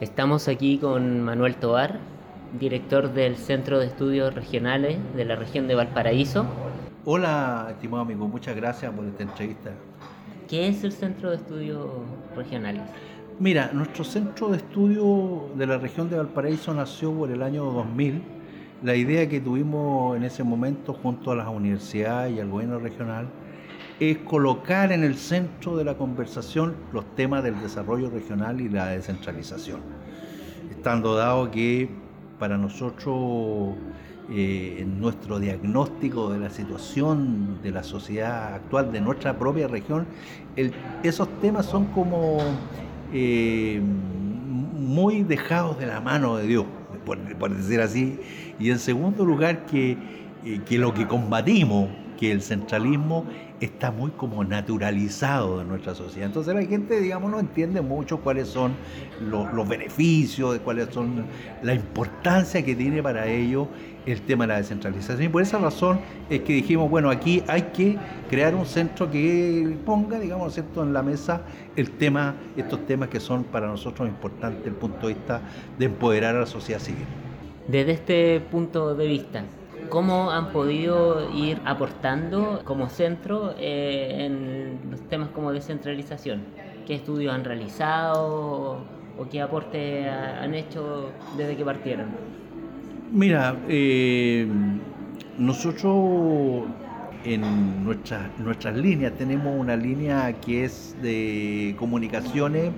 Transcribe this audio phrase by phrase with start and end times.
[0.00, 1.98] Estamos aquí con Manuel Tobar,
[2.60, 6.46] director del Centro de Estudios Regionales de la región de Valparaíso.
[7.04, 9.72] Hola, estimado amigo, muchas gracias por esta entrevista.
[10.48, 11.84] ¿Qué es el Centro de Estudios
[12.36, 12.82] Regionales?
[13.40, 18.22] Mira, nuestro centro de estudio de la región de Valparaíso nació por el año 2000.
[18.84, 23.26] La idea que tuvimos en ese momento junto a las universidades y al gobierno regional
[24.00, 28.88] es colocar en el centro de la conversación los temas del desarrollo regional y la
[28.88, 29.80] descentralización,
[30.70, 31.88] estando dado que
[32.38, 33.74] para nosotros
[34.30, 40.06] eh, en nuestro diagnóstico de la situación de la sociedad actual de nuestra propia región,
[41.02, 42.38] esos temas son como
[43.12, 43.80] eh,
[44.78, 46.66] muy dejados de la mano de Dios,
[47.04, 48.20] por, decir así,
[48.60, 49.96] y en segundo lugar que,
[50.44, 51.88] eh, que lo que combatimos,
[52.18, 53.24] que el centralismo
[53.60, 56.26] está muy como naturalizado en nuestra sociedad.
[56.26, 58.72] Entonces la gente, digamos, no entiende mucho cuáles son
[59.20, 61.26] los, beneficios, cuáles son
[61.62, 63.68] la importancia que tiene para ellos
[64.06, 65.22] el tema de la descentralización.
[65.22, 67.98] Y por esa razón es que dijimos, bueno, aquí hay que
[68.30, 70.82] crear un centro que ponga, digamos, ¿cierto?
[70.82, 71.42] en la mesa
[71.76, 75.40] el tema, estos temas que son para nosotros importantes desde el punto de vista
[75.78, 77.04] de empoderar a la sociedad civil.
[77.66, 79.44] Desde este punto de vista,
[79.88, 86.54] ¿Cómo han podido ir aportando como centro eh, en los temas como descentralización?
[86.84, 92.28] ¿Qué estudios han realizado o qué aporte han hecho desde que partieron?
[93.10, 94.46] Mira, eh,
[95.36, 96.72] nosotros
[97.22, 102.74] en nuestras, nuestras líneas tenemos una línea que es de comunicaciones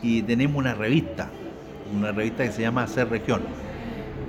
[0.00, 1.38] y tenemos una revista,
[1.84, 3.48] una revista que se llama Hacer Región.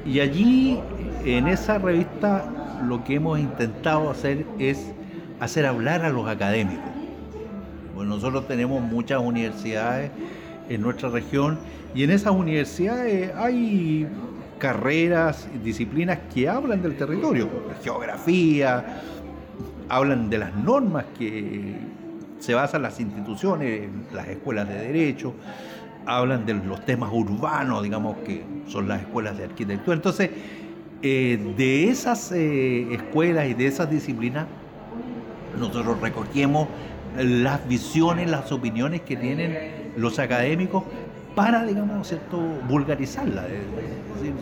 [0.04, 2.46] Y allí en esa revista
[2.86, 4.92] lo que hemos intentado hacer es
[5.40, 6.86] hacer hablar a los académicos.
[7.96, 10.12] Nosotros tenemos muchas universidades
[10.70, 11.60] en nuestra región
[11.96, 14.08] y en esas universidades hay
[14.60, 17.50] carreras, disciplinas que hablan del territorio,
[17.84, 19.02] geografía,
[19.90, 21.76] hablan de las normas que
[22.40, 25.34] se basan las instituciones, las escuelas de derecho,
[26.06, 29.96] hablan de los temas urbanos, digamos que son las escuelas de arquitectura.
[29.96, 30.30] Entonces,
[31.02, 34.48] eh, de esas eh, escuelas y de esas disciplinas,
[35.60, 36.68] nosotros recogemos
[37.18, 40.84] las visiones, las opiniones que tienen los académicos
[41.36, 42.40] para, digamos, ¿cierto?
[42.68, 43.46] vulgarizarla,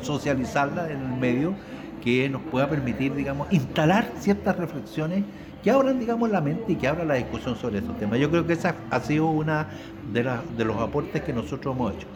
[0.02, 1.56] socializarla en el medio
[2.04, 5.24] que nos pueda permitir, digamos, instalar ciertas reflexiones
[5.64, 8.20] que abran, digamos, la mente y que abran la discusión sobre estos temas.
[8.20, 9.68] Yo creo que esa ha sido una
[10.14, 10.24] de,
[10.56, 12.08] de los aportes que nosotros hemos hecho.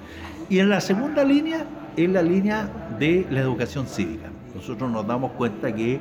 [0.50, 1.64] Y en la segunda línea
[1.96, 2.68] es la línea
[2.98, 4.30] de la educación cívica.
[4.56, 6.00] Nosotros nos damos cuenta que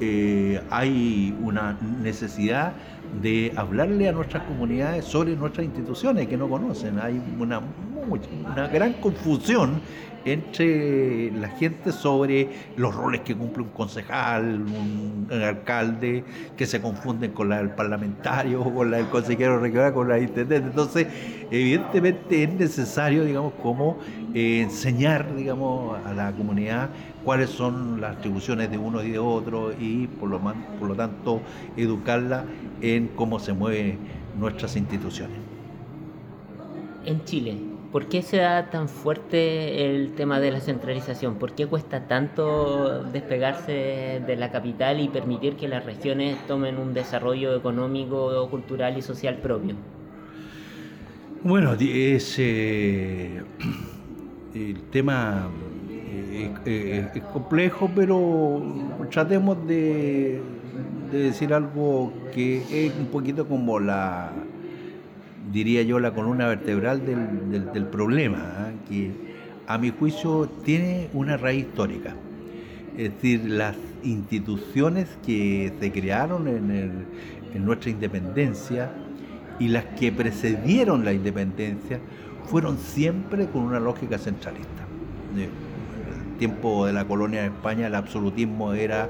[0.00, 2.72] eh, hay una necesidad
[3.20, 6.98] de hablarle a nuestras comunidades sobre nuestras instituciones que no conocen.
[6.98, 7.60] Hay una,
[8.08, 9.80] una gran confusión
[10.24, 16.24] entre la gente sobre los roles que cumple un concejal, un, alcalde,
[16.56, 20.24] que se confunden con la del parlamentario, con la del consejero regional, con la del
[20.24, 20.68] intendente.
[20.68, 21.06] Entonces,
[21.50, 23.98] evidentemente es necesario, digamos, como
[24.34, 26.90] eh, enseñar, digamos, a la comunidad
[27.24, 31.40] cuáles son las atribuciones de uno y de otro y por lo, por lo tanto
[31.76, 32.44] educarla
[32.96, 33.98] en cómo se mueven
[34.38, 35.38] nuestras instituciones.
[37.04, 37.56] En Chile,
[37.94, 41.36] ¿Por qué se da tan fuerte el tema de la centralización?
[41.36, 46.92] ¿Por qué cuesta tanto despegarse de la capital y permitir que las regiones tomen un
[46.92, 49.76] desarrollo económico, cultural y social propio?
[51.44, 53.44] Bueno, es, eh,
[54.56, 55.48] el tema
[56.66, 58.60] eh, es complejo, pero
[59.08, 60.42] tratemos de
[61.18, 64.32] decir algo que es un poquito como la
[65.52, 68.70] diría yo, la columna vertebral del, problema, ¿ah?
[68.88, 69.10] que
[69.66, 72.14] a mi juicio tiene una raíz histórica.
[72.96, 77.06] Es decir, las instituciones que se crearon en,
[77.64, 78.90] nuestra independencia
[79.60, 82.00] y las que precedieron la independencia
[82.46, 84.84] fueron siempre con una lógica centralista.
[85.34, 89.08] En el tiempo de la colonia de España el absolutismo era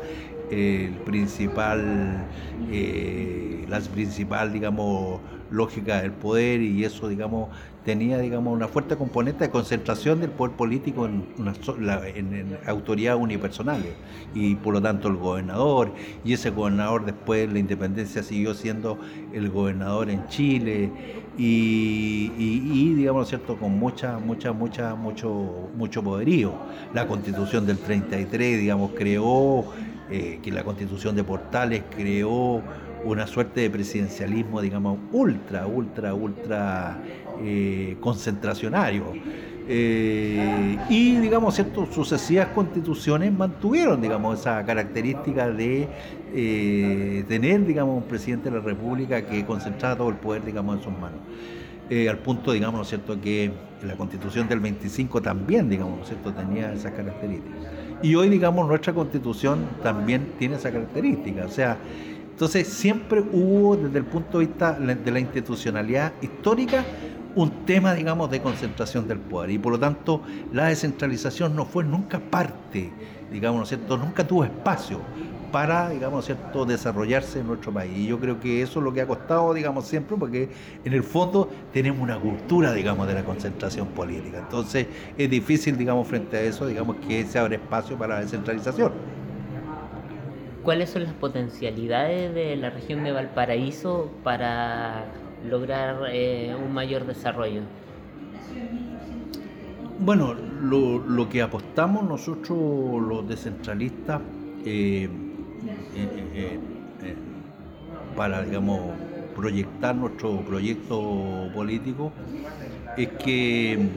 [0.51, 2.27] el principal,
[2.71, 5.21] eh, la principal, digamos,
[5.51, 7.49] lógica del poder y eso, digamos,
[7.85, 13.93] tenía, digamos, una fuerte componente de concentración del poder político en, en, autoridades unipersonales
[14.35, 15.93] y por lo tanto el gobernador
[16.25, 18.99] y ese gobernador después de la independencia siguió siendo
[19.33, 20.91] el gobernador en Chile
[21.37, 26.53] y, y, digamos, ¿cierto?, con mucha, mucha, mucha, mucho, mucho poderío.
[26.93, 29.65] La constitución del 33, digamos, creó,
[30.11, 32.61] eh, que la constitución de Portales creó
[33.05, 36.99] una suerte de presidencialismo, digamos, ultra, ultra, ultra
[37.43, 39.07] eh, concentracionario.
[39.67, 45.89] Eh, y, digamos, cierto, sucesivas constituciones mantuvieron, digamos, esa característica de
[47.27, 50.93] tener, digamos, un presidente de la República que concentraba todo el poder, digamos, en sus
[50.93, 51.21] manos.
[52.11, 53.51] Al punto, digamos, ¿no cierto?, que
[53.83, 57.84] la constitución del 25 también, digamos, ¿no es cierto?, tenía esas características.
[58.05, 61.47] Y hoy, digamos, nuestra constitución también tiene esa característica.
[61.47, 61.79] O sea,
[62.31, 66.85] entonces siempre hubo, desde el punto de vista de la institucionalidad histórica,
[67.35, 69.53] un tema, digamos, de concentración del poder.
[69.53, 70.21] Y por lo tanto,
[70.53, 72.93] la descentralización no fue nunca parte,
[73.33, 73.97] digamos, ¿no es cierto?
[73.97, 75.01] Nunca tuvo espacio
[75.55, 76.65] para, digamos, ¿cierto?
[76.65, 77.97] desarrollarse en nuestro país.
[77.97, 80.49] Y yo creo que eso es lo que ha costado, digamos, siempre, porque
[80.85, 84.39] en el fondo tenemos una cultura, digamos, de la concentración política.
[84.41, 88.91] Entonces, es difícil, digamos, frente a eso, digamos, que se abra espacio para la descentralización.
[90.65, 95.05] ¿Cuáles son las potencialidades de la región de Valparaíso para
[95.49, 97.61] lograr eh, un mayor desarrollo?
[100.01, 102.59] Bueno, lo, que apostamos nosotros
[103.01, 104.21] los descentralistas
[104.67, 105.09] eh,
[108.17, 108.81] para, digamos,
[109.35, 112.13] proyectar nuestro proyecto político
[112.97, 113.89] es que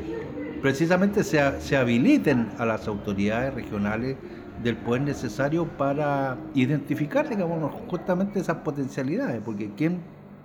[0.62, 4.18] precisamente se, se habiliten a las autoridades regionales
[4.64, 10.00] del poder necesario para identificar, digamos, justamente esas potencialidades, porque ¿quién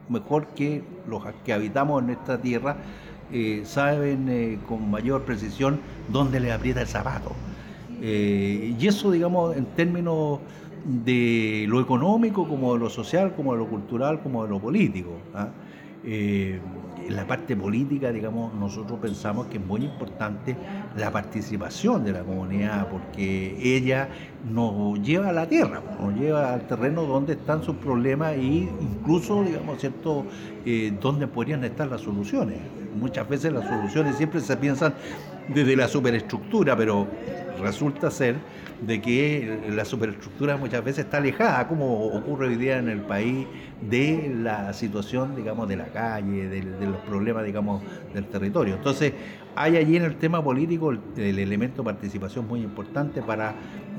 [0.08, 2.76] mejor que los que habitamos en nuestra tierra
[3.32, 7.32] eh, saben eh, con mayor precisión dónde le aprieta el zapato.
[8.02, 10.40] Eh, y eso, digamos, en términos
[10.84, 15.11] de lo económico, como de lo social, como de lo cultural, como de lo político.
[15.34, 15.49] ¿ah?
[17.06, 20.56] en la parte política, digamos, nosotros pensamos que es muy importante
[20.96, 24.08] la participación de la comunidad, porque ella
[24.50, 29.43] nos lleva a la tierra, nos lleva al terreno donde están sus problemas e incluso,
[29.43, 30.25] digamos, ¿cierto?,
[30.64, 32.58] eh, donde podrían estar las soluciones.
[32.99, 34.94] Muchas veces las soluciones siempre se piensan
[35.49, 37.06] desde la superestructura, pero
[37.60, 38.37] resulta ser
[38.81, 43.46] de que la superestructura muchas veces está alejada, como ocurre hoy día en el país,
[43.81, 47.82] de la situación, digamos, de la calle, de, los problemas, digamos,
[48.14, 48.75] del territorio.
[48.75, 49.12] Entonces,
[49.54, 53.55] hay allí en el tema político el, elemento de participación muy importante para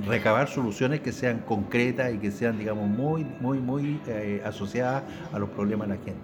[0.07, 5.39] recabar soluciones que sean concretas y que sean, digamos, muy, muy, muy eh, asociadas a
[5.39, 6.21] los problemas de la gente.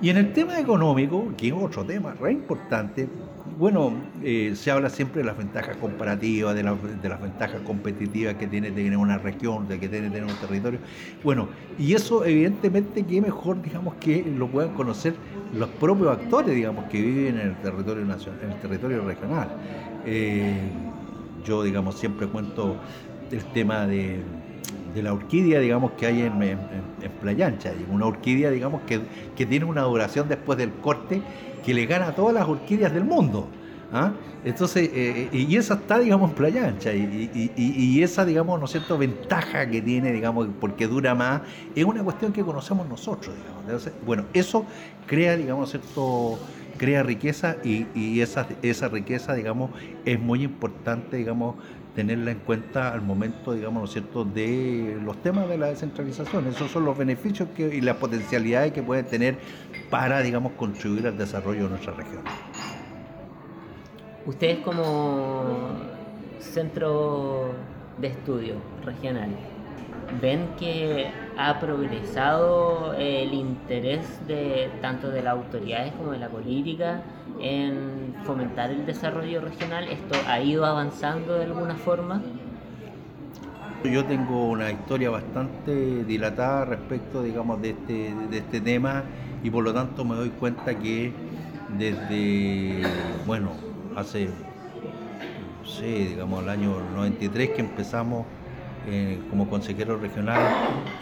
[0.00, 3.08] Y en el tema económico, que es otro tema re importante,
[3.58, 8.70] bueno, eh, se habla siempre de las ventajas comparativas, de, las ventajas competitivas que tiene
[8.70, 10.78] tener una región, de que tiene tener un territorio.
[11.24, 15.14] Bueno, y eso evidentemente que mejor, digamos, que lo puedan conocer
[15.52, 19.48] los propios actores, digamos, que viven en el territorio nacional, en el territorio regional.
[20.06, 20.56] Eh,
[21.44, 22.76] yo, digamos, siempre cuento
[23.32, 24.20] el tema de,
[24.94, 26.58] la orquídea, digamos, que hay en, en,
[27.20, 27.72] Playa Ancha.
[27.90, 31.22] Una orquídea, digamos, que tiene una duración después del corte
[31.64, 33.48] que le gana a todas las orquídeas del mundo.
[33.92, 34.12] ¿ah?
[34.44, 38.96] Entonces, eh, y esa está, digamos, en playa ancha, y, esa, digamos, ¿no es cierto?,
[38.96, 41.42] ventaja que tiene, digamos, porque dura más,
[41.74, 43.90] es una cuestión que conocemos nosotros, digamos.
[44.06, 44.64] bueno, eso
[45.06, 46.38] crea, digamos, cierto
[46.78, 49.70] crea riqueza y, esa, esa riqueza, digamos,
[50.06, 51.56] es muy importante, digamos,
[51.98, 56.46] tenerla en cuenta al momento, digamos, ¿no es cierto?, de los temas de la descentralización.
[56.46, 59.36] Esos son los beneficios y las potencialidades que pueden tener
[59.90, 62.22] para, digamos, contribuir al desarrollo de nuestra región.
[64.26, 65.70] Ustedes como
[66.38, 67.50] centro
[68.00, 69.30] de estudio regional,
[70.20, 77.02] ven que ha progresado el interés de tanto de las autoridades como de la política
[77.40, 79.84] en fomentar el desarrollo regional?
[79.88, 82.22] ¿Esto ha ido avanzando de alguna forma?
[83.84, 89.04] Yo tengo una historia bastante dilatada respecto, digamos, de este, de este tema
[89.42, 91.12] y por lo tanto me doy cuenta que
[91.78, 92.82] desde,
[93.24, 93.50] bueno,
[93.94, 98.26] hace, no digamos, el año 93 que empezamos
[98.90, 100.40] eh, como consejero regional,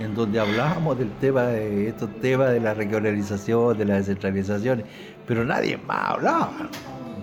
[0.00, 4.82] en donde hablábamos del tema de estos temas de la regionalización, de la descentralización,
[5.24, 6.52] pero nadie más hablaba,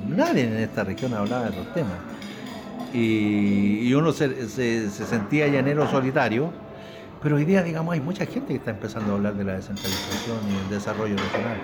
[0.07, 1.97] nadie en esta región hablaba de estos temas.
[2.93, 6.53] Y, uno se, se, sentía llanero solitario,
[7.21, 10.37] pero hoy día, digamos, hay mucha gente que está empezando a hablar de la descentralización
[10.49, 11.57] y el desarrollo regional.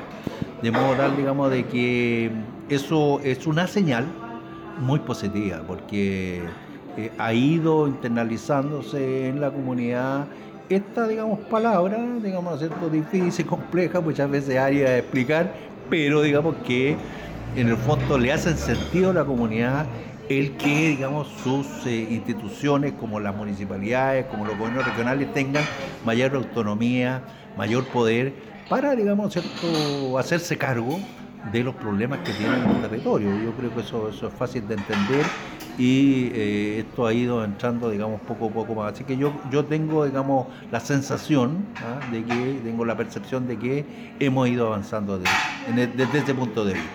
[0.62, 2.32] De modo tal, digamos, de que
[2.68, 4.08] eso es una señal
[4.80, 6.42] muy positiva, porque
[7.18, 10.28] ha ido internalizándose en la comunidad
[10.70, 12.90] esta, digamos, palabra, digamos, ¿cierto?
[12.90, 15.54] difícil, compleja, muchas veces área de explicar,
[15.90, 16.96] pero digamos que
[17.56, 19.88] en el fondo le hacen sentido a la comunidad
[20.30, 25.64] el que, digamos, sus eh, instituciones como las municipalidades, como los gobiernos regionales tengan
[26.06, 27.24] mayor autonomía,
[27.58, 28.34] mayor poder
[28.70, 30.20] para, digamos, ¿cierto?
[30.20, 31.00] hacerse cargo
[31.52, 33.30] de los problemas que tienen el territorio.
[33.44, 35.26] Yo creo que eso, eso es fácil de entender
[35.80, 38.94] y eh, esto ha ido entrando, digamos, poco a poco más.
[38.94, 42.02] Así que yo, yo tengo, digamos, la sensación ¿ah?
[42.12, 43.86] de que, tengo la percepción de que
[44.20, 46.90] hemos ido avanzando desde ese punto de vista.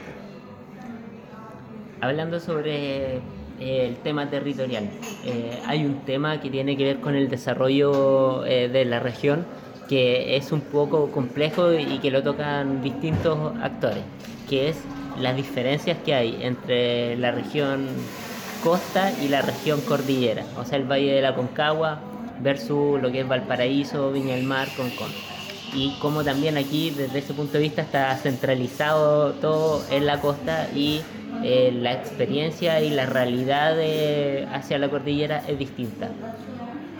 [2.02, 3.20] Hablando sobre eh,
[3.58, 4.90] el tema territorial,
[5.24, 9.46] eh, hay un tema que tiene que ver con el desarrollo de la región
[9.88, 14.02] que es un poco complejo y que lo tocan distintos actores,
[14.48, 14.76] que es
[15.20, 17.88] las diferencias que hay entre la región
[18.64, 22.00] costa y la región cordillera, o sea, el Valle de la Concagua
[22.40, 25.10] versus lo que es Valparaíso, Viña del Mar, Concón.
[25.74, 30.68] Y como también aquí, desde ese punto de vista, está centralizado todo en la costa
[30.74, 31.02] y
[31.42, 33.76] eh, la experiencia y la realidad
[34.54, 36.08] hacia la cordillera es distinta.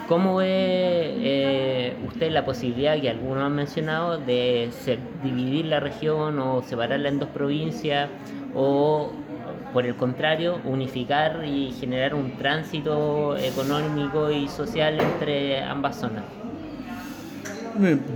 [0.07, 4.69] ¿Cómo ve eh, usted la posibilidad que algunos han mencionado de
[5.23, 8.11] dividir la región o separarla en dos provincias
[8.55, 9.11] o
[9.75, 16.23] por el contrario, unificar y generar un tránsito económico y social entre ambas zonas.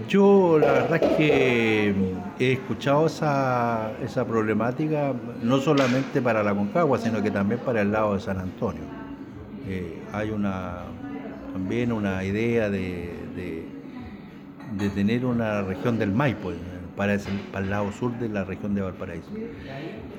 [0.09, 1.95] Yo la verdad es que
[2.38, 5.12] he escuchado esa, esa problemática
[5.43, 8.85] no solamente para la Concagua, sino que también para el lado de San Antonio.
[9.67, 10.85] Eh, hay una
[11.53, 13.12] también una idea de,
[14.77, 16.53] de, tener una región del Maipo,
[16.99, 19.28] para, el lado sur de la región de Valparaíso.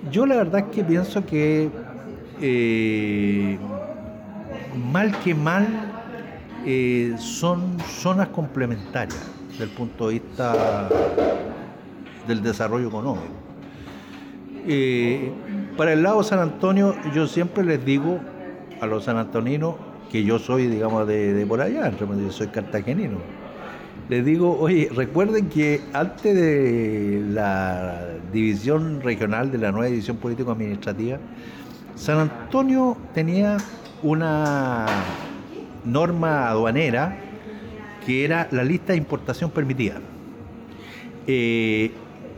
[0.10, 1.70] Yo la verdad es que pienso que
[2.42, 3.60] eh,
[4.92, 5.68] mal que mal
[6.66, 9.20] eh, son zonas complementarias
[9.52, 10.88] desde el punto de vista
[12.26, 13.28] del desarrollo económico.
[14.66, 15.34] Eh,
[15.76, 18.20] para el lado San Antonio, yo siempre les digo
[18.80, 19.76] a los sanantoninos
[20.10, 23.18] que yo soy, digamos, de, de por allá, yo soy cartagenino
[24.08, 31.20] les digo, oye, recuerden que antes de la división regional, de la nueva división político-administrativa,
[31.96, 33.58] San Antonio tenía
[34.02, 34.86] una
[35.84, 37.18] norma aduanera
[38.06, 39.96] que era la lista de importación permitida,
[41.28, 41.92] eh,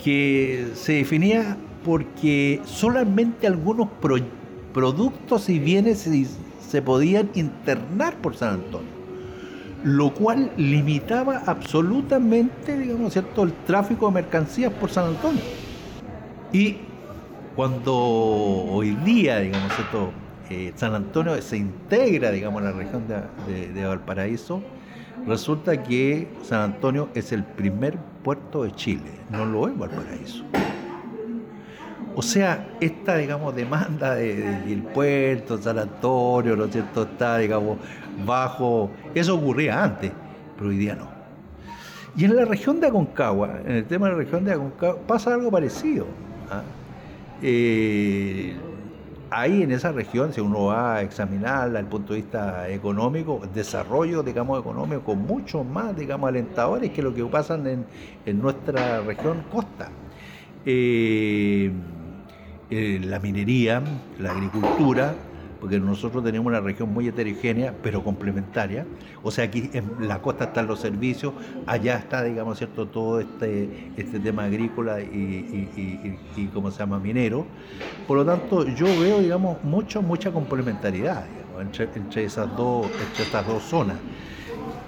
[0.04, 3.88] que se definía porque solamente algunos
[4.74, 6.10] productos y bienes
[6.68, 9.01] se podían internar por San Antonio
[9.84, 15.42] lo cual limitaba absolutamente, digamos, ¿cierto?, el tráfico de mercancías por San Antonio.
[16.54, 16.78] Y
[17.56, 20.12] cuando hoy día, digamos, ¿cierto?,
[20.50, 24.62] eh, San Antonio se integra, digamos, en la región de, Valparaíso,
[25.26, 30.44] resulta que San Antonio es el primer puerto de Chile, no lo es Valparaíso.
[32.16, 37.78] O sea, esta, digamos, demanda del puerto, San Antonio, ¿no cierto?, está, digamos,
[38.26, 38.90] bajo.
[39.16, 40.12] Eso ocurría antes,
[40.58, 41.10] pero hoy día no.
[42.16, 45.34] Y en la región de Aconcagua, en el tema de la región de Aconcagua, pasa
[45.34, 46.06] algo parecido.
[46.50, 46.64] ¿ah?
[47.42, 48.56] Eh,
[49.30, 53.42] ahí en esa región, si uno va a examinarla desde el punto de vista económico,
[53.54, 57.86] desarrollo, digamos, económico, mucho más, digamos, alentadores que lo que pasa en,
[58.26, 59.90] en nuestra región costa.
[60.66, 61.72] Eh,
[62.72, 63.84] eh, la minería,
[64.18, 65.14] la agricultura,
[65.60, 68.86] porque nosotros tenemos una región muy heterogénea, pero complementaria.
[69.22, 71.34] O sea, aquí en la costa están los servicios,
[71.68, 77.46] allá está, digamos, cierto, todo este, este tema agrícola y, y, ¿cómo se llama?, minero.
[78.08, 81.26] Por lo tanto, yo veo, digamos, mucho, mucha complementariedad
[81.60, 83.98] entre, esas dos, entre estas dos zonas.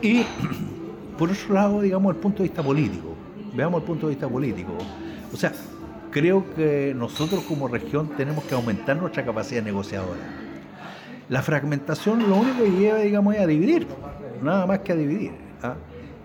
[0.01, 0.23] Y,
[1.17, 3.13] por otro lado, digamos, el punto de vista político.
[3.53, 4.71] Veamos el punto de vista político.
[5.31, 5.53] O sea,
[6.13, 10.43] creo que nosotros como región tenemos que aumentar nuestra capacidad negociadora
[11.29, 13.87] la fragmentación lo único que lleva, digamos, es a dividir,
[14.41, 15.31] nada más que a dividir.
[15.61, 15.75] ¿ah?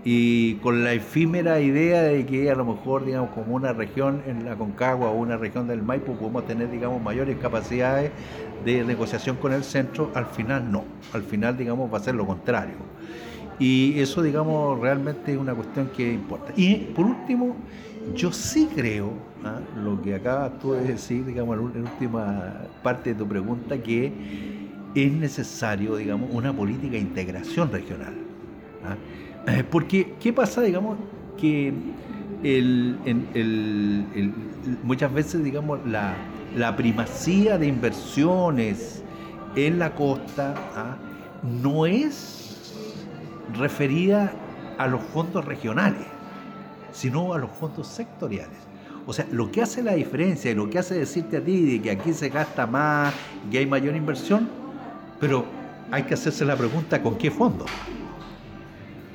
[0.05, 4.45] Y con la efímera idea de que a lo mejor, digamos, como una región en
[4.45, 8.11] la Concagua o una región del Maipo podemos tener, digamos, mayores capacidades
[8.65, 10.85] de negociación con el centro, al final no.
[11.13, 12.77] Al final, digamos, va a ser lo contrario.
[13.59, 16.53] Y eso, digamos, realmente es una cuestión que importa.
[16.57, 17.57] Y por último,
[18.15, 19.13] yo sí creo,
[19.45, 19.61] ¿ah?
[19.83, 24.13] lo que acabas tú de decir, digamos, en la última parte de tu pregunta, que
[24.95, 28.15] es necesario, digamos, una política de integración regional.
[28.85, 28.97] ¿ah?
[29.51, 30.99] Eh, porque, ¿qué pasa, digamos,
[31.39, 31.73] que
[34.83, 36.15] muchas veces, digamos, la,
[36.77, 39.03] primacía de inversiones
[39.55, 40.97] en la costa ¿ah?
[41.63, 42.75] no es
[43.57, 44.33] referida
[44.79, 46.07] a los fondos regionales,
[46.93, 48.59] sino a los fondos sectoriales.
[49.07, 51.83] O sea, lo que hace la diferencia y lo que hace decirte a ti de
[51.83, 53.15] que aquí se gasta más,
[53.51, 54.49] que hay mayor inversión,
[55.19, 55.47] pero
[55.91, 57.65] hay que hacerse la pregunta, ¿con qué fondo?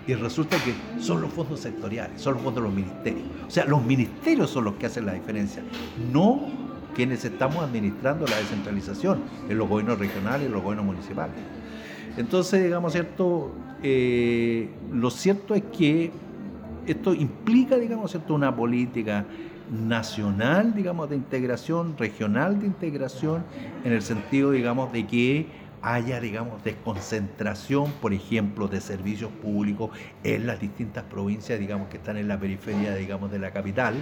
[0.05, 3.23] y resulta que son los fondos sectoriales, son los fondos de los ministerios.
[3.47, 5.63] O sea, los ministerios son los que hacen la diferencia,
[6.11, 6.41] no
[6.93, 11.35] quienes estamos administrando la descentralización en los gobiernos regionales y los gobiernos municipales.
[12.17, 13.53] Entonces, digamos, ¿cierto?
[13.81, 16.11] Eh, lo cierto es que
[16.87, 18.33] esto implica, digamos, ¿cierto?
[18.33, 19.25] una política
[19.71, 23.43] nacional, digamos, de integración, regional de integración,
[23.83, 25.47] en el sentido, digamos, de que
[25.81, 29.91] haya, digamos, desconcentración, por ejemplo, de servicios públicos
[30.23, 33.95] en las distintas provincias, digamos, que están en la periferia, digamos, de la capital.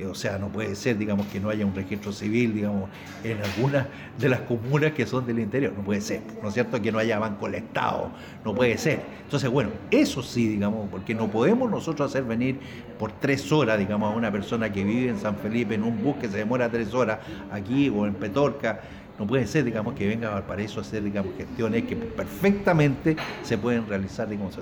[0.00, 2.88] Eh, o sea, no puede ser, digamos, que no haya un registro civil, digamos,
[3.22, 3.86] en algunas
[4.18, 5.74] de las comunas que son del interior.
[5.76, 6.80] No puede ser, ¿no es cierto?
[6.80, 8.10] Que no haya banco del Estado.
[8.44, 9.02] No puede ser.
[9.22, 12.58] Entonces, bueno, eso sí, digamos, porque no podemos nosotros hacer venir
[12.98, 16.16] por tres horas, digamos, a una persona que vive en San Felipe en un bus
[16.16, 17.18] que se demora tres horas
[17.50, 18.80] aquí o en Petorca
[19.20, 23.58] no puede ser, digamos, que venga a Valparaíso a hacer, digamos, gestiones que perfectamente se
[23.58, 24.58] pueden realizar, digamos.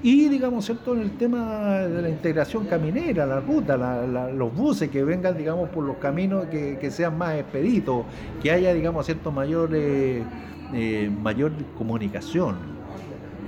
[0.00, 0.94] Y, digamos, ¿cierto?
[0.94, 5.82] En el tema de la integración caminera, la ruta, los buses que vengan, digamos, por
[5.82, 8.04] los caminos que, sean más expeditos,
[8.40, 9.32] que haya, digamos, ¿cierto?
[9.32, 10.22] Mayor, eh,
[10.72, 12.54] eh, mayor comunicación.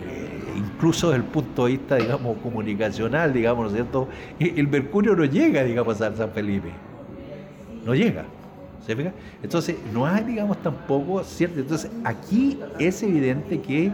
[0.09, 4.09] Eh, incluso desde el punto de vista, digamos, comunicacional, digamos, ¿cierto?
[4.41, 6.71] El Mercurio no llega, digamos, a San Felipe.
[7.87, 8.25] No llega.
[9.43, 11.61] Entonces, no hay, digamos, tampoco, ¿cierto?
[11.61, 13.93] Entonces, aquí es evidente que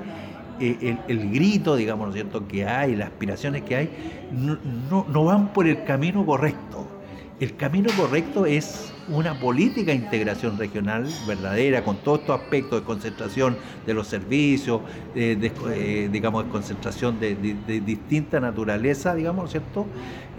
[0.61, 3.91] eh, el, grito, digamos, ¿no es cierto?, que hay, las aspiraciones que hay,
[4.31, 6.87] no, no, van por el camino correcto.
[7.41, 12.87] El camino correcto es una política de integración regional verdadera, con todos estos aspectos de
[12.87, 17.35] concentración de los servicios, de, eh, digamos, de concentración de,
[17.85, 19.87] distinta naturaleza, digamos, ¿no cierto?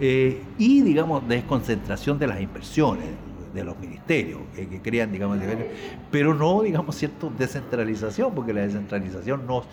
[0.00, 3.25] Eh, y, digamos, desconcentración de las inversiones
[3.56, 5.38] de los ministerios, que, crean, digamos,
[6.10, 9.64] pero no, digamos, cierto, descentralización, porque la descentralización nos,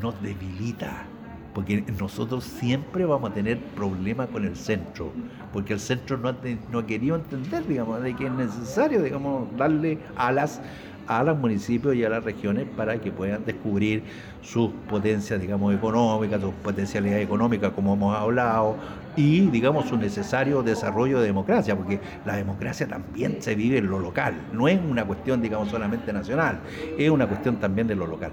[0.00, 1.04] nos debilita,
[1.52, 5.10] porque nosotros siempre vamos a tener problemas con el centro,
[5.52, 6.36] porque el centro no ha,
[6.70, 10.60] no querido entender, digamos, de que es necesario, digamos, darle alas
[11.06, 14.02] a los municipios y a las regiones para que puedan descubrir
[14.40, 18.76] sus potencias, digamos, económicas, sus potencialidades económicas, como hemos hablado,
[19.16, 24.00] y, digamos, su necesario desarrollo de democracia, porque la democracia también se vive en lo
[24.00, 26.60] local, no es una cuestión, digamos, solamente nacional,
[26.98, 28.32] es una cuestión también de lo local.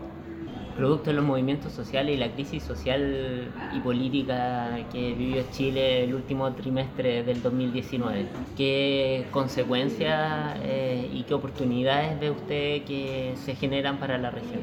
[0.76, 6.15] Producto de los movimientos sociales y la crisis social y política que vivió Chile el
[6.15, 13.98] último trimestre del 2019, ¿qué consecuencias eh, y qué oportunidades ve usted que se generan
[13.98, 14.62] para la región?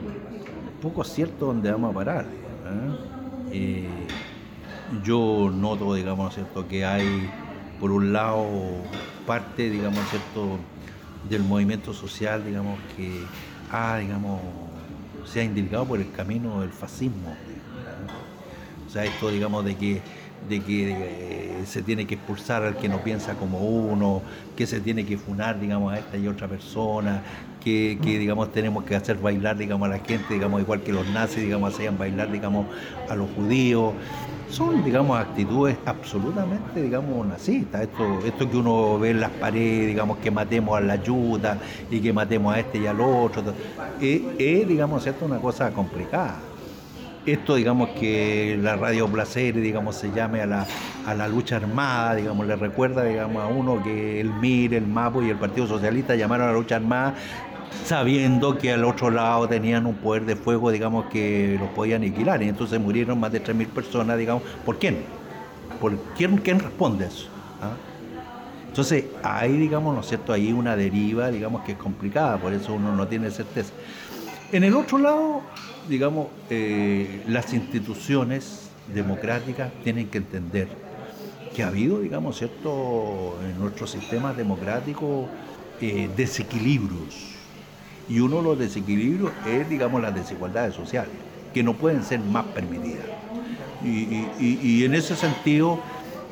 [0.80, 2.24] Poco cierto dónde vamos a parar.
[2.24, 3.18] ¿eh?
[3.52, 3.88] Eh,
[5.04, 6.66] yo noto, digamos, ¿cierto?
[6.66, 7.30] que hay,
[7.80, 8.46] por un lado,
[9.26, 10.58] parte, digamos, ¿cierto?
[11.28, 13.22] del movimiento social, digamos, que
[13.70, 14.40] ha, digamos,
[15.24, 17.36] se ha indicado por el camino del fascismo.
[18.86, 20.00] O sea, esto, digamos, de que
[20.48, 24.22] de que eh, se tiene que expulsar al que no piensa como uno,
[24.56, 27.22] que se tiene que funar, digamos, a esta y otra persona,
[27.62, 31.06] que, que, digamos, tenemos que hacer bailar, digamos, a la gente, digamos, igual que los
[31.08, 32.66] nazis, digamos, hacían bailar, digamos,
[33.08, 33.94] a los judíos
[34.50, 37.82] son, digamos, actitudes absolutamente, digamos, nazistas.
[37.82, 41.58] Esto, esto que uno ve en las paredes, digamos, que matemos a la ayuda
[41.90, 43.42] y que matemos a este y al otro,
[44.00, 45.26] es, digamos, ¿cierto?
[45.26, 46.38] una cosa complicada.
[47.32, 50.66] Esto, digamos, que la radio Placer, digamos, se llame a la,
[51.04, 55.22] a la lucha armada, digamos, le recuerda, digamos, a uno que el MIR, el MAPO
[55.22, 57.14] y el Partido Socialista llamaron a la lucha armada
[57.84, 62.42] sabiendo que al otro lado tenían un poder de fuego, digamos, que los podía aniquilar.
[62.42, 64.42] Y entonces murieron más de 3.000 personas, digamos.
[64.64, 65.04] ¿Por quién?
[65.82, 67.28] ¿Por quién, quién responde eso?
[67.60, 67.72] ¿Ah?
[68.68, 72.72] Entonces, hay, digamos, ¿no es cierto?, ahí una deriva, digamos, que es complicada, por eso
[72.72, 73.74] uno no tiene certeza.
[74.50, 75.42] En el otro lado,
[75.88, 80.68] digamos, eh, las instituciones democráticas tienen que entender
[81.54, 85.26] que ha habido, digamos, ¿cierto?, en nuestros sistemas democráticos
[85.80, 87.38] eh, desequilibrios
[88.08, 91.12] y uno de los desequilibrios es, digamos, las desigualdades sociales,
[91.52, 93.04] que no pueden ser más permitidas.
[93.84, 95.78] Y, en ese sentido,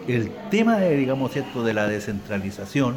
[0.09, 1.63] el tema de, digamos, ¿cierto?
[1.63, 2.97] de la descentralización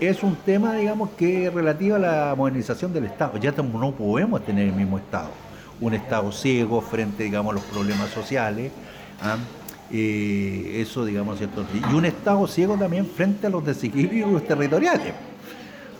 [0.00, 3.38] es un tema, digamos, que es relativo a la modernización del Estado.
[3.38, 5.30] Ya no podemos tener el mismo Estado.
[5.80, 8.72] Un Estado ciego frente, digamos, a los problemas sociales.
[9.22, 9.36] ¿ah?
[9.90, 11.64] Eso, digamos, ¿cierto?
[11.90, 15.14] Y un Estado ciego también frente a los desequilibrios territoriales.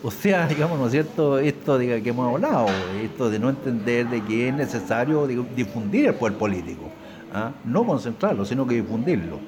[0.03, 1.39] O sea, digamos, ¿no es cierto?
[1.39, 2.67] Esto de que hemos hablado,
[3.03, 6.89] esto de no entender de que es necesario difundir el poder político,
[7.33, 7.51] ¿ah?
[7.65, 9.39] no concentrarlo, sino que difundirlo,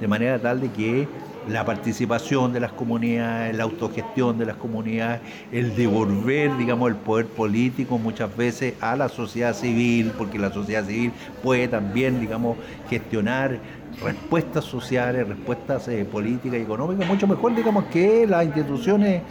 [0.00, 1.08] de manera tal de que
[1.48, 5.20] la participación de las comunidades, la autogestión de las comunidades,
[5.52, 10.84] el devolver, digamos, el poder político muchas veces a la sociedad civil, porque la sociedad
[10.84, 12.56] civil puede también, digamos,
[12.90, 13.60] gestionar
[14.02, 19.22] respuestas sociales, respuestas eh, políticas y económicas, mucho mejor, digamos, que las instituciones,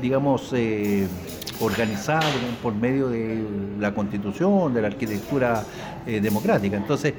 [0.00, 1.06] digamos, eh,
[1.60, 2.26] organizadas
[2.62, 3.42] por medio de
[3.78, 5.64] la constitución, de la arquitectura
[6.06, 6.76] eh, democrática.
[6.76, 7.14] Entonces,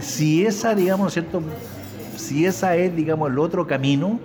[0.00, 1.42] si esa, digamos, ¿cierto?
[2.16, 4.18] Si esa es, digamos, el otro camino,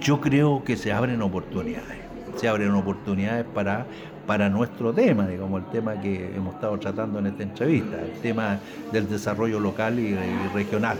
[0.00, 1.98] yo creo que se abren oportunidades,
[2.36, 3.86] se abren oportunidades para,
[4.26, 8.58] para nuestro tema, digamos, el tema que hemos estado tratando en esta entrevista, el tema
[8.92, 10.16] del desarrollo local y,
[10.54, 10.98] regional.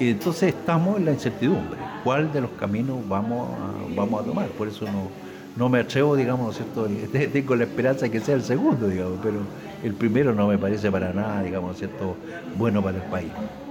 [0.00, 4.46] Y entonces estamos en la incertidumbre, cuál de los caminos vamos a, vamos a tomar,
[4.50, 5.08] por eso no,
[5.56, 6.86] no me atrevo, digamos, ¿cierto?
[7.32, 9.38] tengo la esperanza de que sea el segundo, digamos, pero
[9.82, 12.16] el primero no me parece para nada, digamos, ¿cierto?
[12.56, 13.30] bueno para el país.